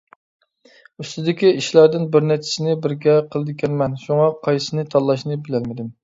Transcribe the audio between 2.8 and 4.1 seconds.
بىرگە قىلىدىكەنمەن،